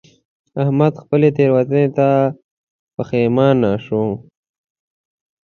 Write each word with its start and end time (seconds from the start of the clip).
احمد 0.61 0.93
خپلې 1.01 1.29
تېروتنې 1.35 1.87
ته 1.97 2.07
پښېمانه 2.95 3.71
شو. 3.85 4.03